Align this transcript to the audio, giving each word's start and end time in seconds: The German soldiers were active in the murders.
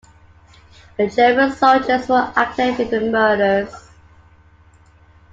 The 0.97 1.09
German 1.11 1.51
soldiers 1.51 2.09
were 2.09 2.33
active 2.35 2.79
in 2.79 2.89
the 2.89 3.11
murders. 3.11 3.71